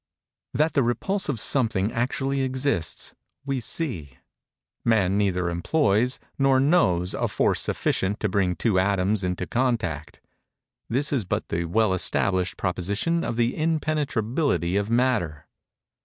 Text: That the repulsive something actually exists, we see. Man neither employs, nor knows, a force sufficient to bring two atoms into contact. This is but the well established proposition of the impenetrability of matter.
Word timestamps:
That 0.55 0.73
the 0.73 0.81
repulsive 0.81 1.39
something 1.39 1.91
actually 1.93 2.41
exists, 2.41 3.13
we 3.45 3.59
see. 3.59 4.17
Man 4.83 5.15
neither 5.15 5.47
employs, 5.47 6.19
nor 6.39 6.59
knows, 6.59 7.13
a 7.13 7.27
force 7.27 7.61
sufficient 7.61 8.19
to 8.21 8.27
bring 8.27 8.55
two 8.55 8.79
atoms 8.79 9.23
into 9.23 9.45
contact. 9.45 10.19
This 10.89 11.13
is 11.13 11.23
but 11.23 11.49
the 11.49 11.65
well 11.65 11.93
established 11.93 12.57
proposition 12.57 13.23
of 13.23 13.35
the 13.35 13.55
impenetrability 13.55 14.75
of 14.75 14.89
matter. 14.89 15.45